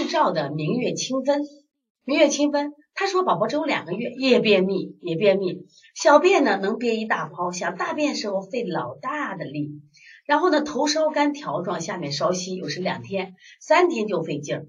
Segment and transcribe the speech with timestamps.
[0.00, 1.42] 日照的明月清分，
[2.04, 2.72] 明月清分。
[2.94, 9.82] 他说宝宝只有两个月，也便秘，也便秘，小便呢能憋一大泡，想大便时候费老大的力，
[10.24, 14.66] 然后呢头烧干条状，下面烧稀，有时两天、三天就费劲儿。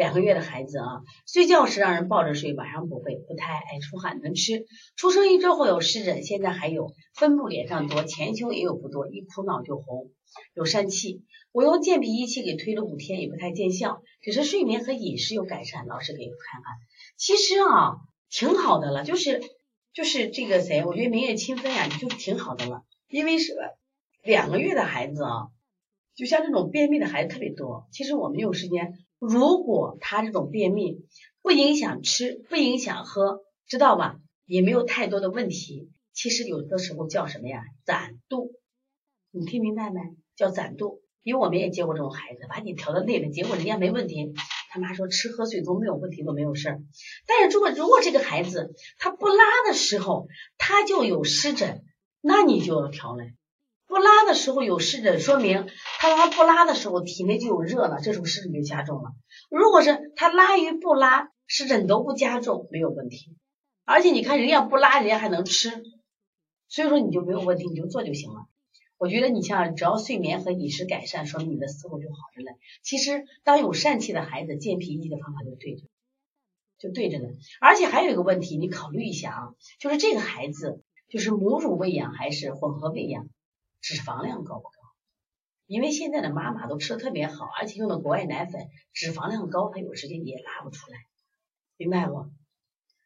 [0.00, 4.64] 两个月的孩子啊，睡觉时让人抱着睡，晚上不会，不太爱出汗，能吃。
[4.96, 10.10] 出生一周后有湿疹，现在还有分布脸上多，前胸也有不多，一哭闹就红，
[10.54, 11.22] 有疝气。
[11.52, 15.86] 我用健脾益气给推了五天，也不太见效，只是睡眠和饮食有改善。
[15.86, 16.74] 老师给看看，
[17.18, 17.96] 其实啊
[18.30, 19.42] 挺好的了，就是
[19.92, 23.52] 就是这个谁，我觉得明月清分呀，就挺好的了，因为是
[24.22, 25.48] 两个月的孩子啊，
[26.14, 27.86] 就像这种便秘的孩子特别多。
[27.92, 28.94] 其实我们有时间。
[29.20, 31.04] 如果他这种便秘
[31.42, 34.16] 不影响吃，不影响喝，知道吧？
[34.46, 35.90] 也没有太多的问题。
[36.12, 37.62] 其实有的时候叫什么呀？
[37.84, 38.52] 攒肚，
[39.30, 40.00] 你听明白没？
[40.34, 41.02] 叫攒肚。
[41.22, 44.32] 因为我们也接过这种孩子，把你调的累了，结果人家没问题。
[44.70, 46.80] 他妈说吃喝睡都没有问题，都没有事儿。
[47.26, 51.84] 但是如果如果这个孩子他不拉的时候，他就有湿疹，
[52.22, 53.24] 那你就要调了。
[53.90, 59.10] 不拉的时候有湿疹，说明他拉不拉的时候体内就有热了，这时候湿疹就加重了。
[59.50, 63.36] 如果是他拉与不拉，湿疹都不加重，没有问题。
[63.84, 65.82] 而且你看人家不拉，人家还能吃，
[66.68, 68.46] 所以说你就没有问题，你就做就行了。
[68.96, 72.52] 我觉得你像只要睡眠和饮食改善，说明你的思路就好着呢。
[72.84, 75.82] 其实当有疝气的孩子，健脾益气的方法就对着，
[76.78, 77.26] 就对着呢。
[77.60, 83.26] 而且还有一个问题，你考虑一下啊，就是这个孩子就是母乳喂养还是混合喂养？
[83.80, 84.70] 脂肪量高不高？
[85.66, 90.98] 因为现在的妈妈都吃的特别好，而且用的国外奶粉，脂肪量高，她有时间也拉不出来，
[91.76, 92.26] 明白不？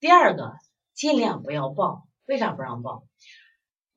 [0.00, 0.54] 第二个，
[0.94, 2.06] 尽量不要抱。
[2.26, 3.04] 为啥不让抱？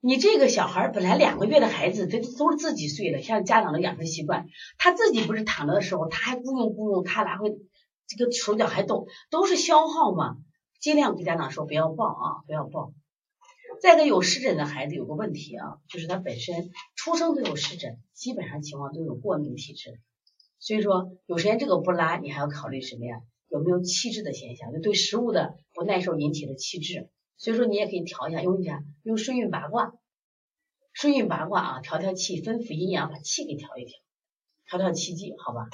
[0.02, 4.48] 你这个小孩本来两个月的孩子，他都是自己睡的，像家长的养成习惯，
[4.78, 7.58] 他自己不是躺着的时候，他还咕用咕用，他哪会
[8.08, 10.38] 这个手脚还动，都是消耗嘛。
[10.80, 12.94] 尽量给家长说不要抱啊，不要抱。
[13.82, 20.00] 再个有湿疹的孩子有个问题啊，就是他本身出生都有湿疹，基本上情况都有过敏体质，
[20.60, 23.22] 所以说有时间这个不拉，你还要考虑什么呀？
[23.48, 24.72] 有没有气滞的现象？
[24.74, 29.94] 就对食物的不耐受引起的气滞，所以说你也可以调一下，用一下用顺运八卦，
[30.94, 33.98] 顺运八卦啊，调调气，分补阴阳，把气给调一调，
[34.68, 35.68] 调调气机，好吧？